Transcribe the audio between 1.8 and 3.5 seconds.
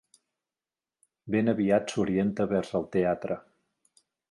s'orienta vers el teatre.